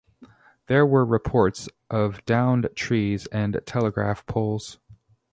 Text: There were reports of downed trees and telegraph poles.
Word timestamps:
There 0.65 0.83
were 0.83 1.05
reports 1.05 1.69
of 1.91 2.25
downed 2.25 2.69
trees 2.75 3.27
and 3.27 3.61
telegraph 3.67 4.25
poles. 4.25 4.79